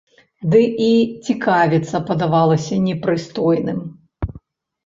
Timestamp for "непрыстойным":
2.87-3.79